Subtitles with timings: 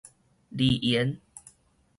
[0.57, 1.21] 離緣